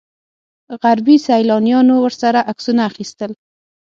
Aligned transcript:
غربي 0.83 1.17
سیلانیانو 1.27 1.95
ورسره 2.01 2.39
عکسونه 2.51 2.81
اخیستل. 2.89 3.31